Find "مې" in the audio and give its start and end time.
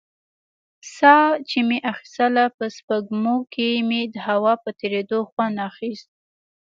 1.67-1.77, 3.89-4.01